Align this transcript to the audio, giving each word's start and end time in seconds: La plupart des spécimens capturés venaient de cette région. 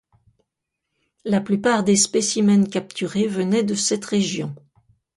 La 1.25 1.41
plupart 1.41 1.83
des 1.83 1.95
spécimens 1.95 2.65
capturés 2.65 3.27
venaient 3.27 3.61
de 3.61 3.75
cette 3.75 4.03
région. 4.05 4.55